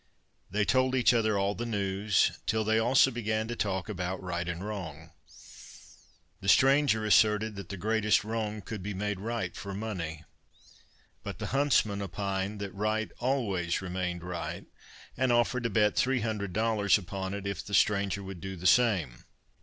[0.49, 4.49] They told each other all the news, till they also began to talk about right
[4.49, 5.11] and wrong.
[6.39, 10.23] The stranger asserted that the greatest wrong could be made right for money.
[11.21, 14.65] But the huntsman opined that right always remained right,
[15.15, 18.65] and offered to bet three hundred dollars upon it, if the stranger would do the
[18.65, 19.25] same.